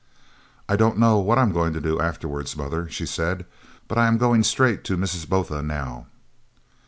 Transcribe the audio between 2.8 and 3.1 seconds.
she